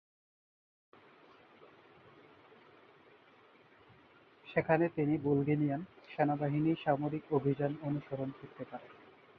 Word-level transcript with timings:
সেখানে 4.47 4.85
তিনি 4.89 5.13
বুলগেরিয়ান 5.17 5.81
সেনাবাহিনীর 6.09 6.81
সামরিক 6.85 7.23
অভিযান 7.31 7.71
অনুসরণ 7.81 8.29
করতে 8.39 8.63
পারেন। 8.65 8.91